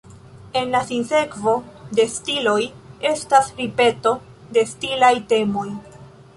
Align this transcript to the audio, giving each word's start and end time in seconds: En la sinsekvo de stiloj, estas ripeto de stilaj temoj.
En 0.61 0.69
la 0.75 0.79
sinsekvo 0.91 1.53
de 1.99 2.07
stiloj, 2.15 2.57
estas 3.13 3.53
ripeto 3.61 4.17
de 4.57 4.67
stilaj 4.75 5.15
temoj. 5.35 5.71